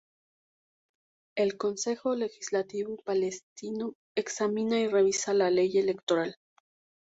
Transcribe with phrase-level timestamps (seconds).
[1.37, 6.37] El Consejo Legislativo palestino examina y revisa la ley electoral.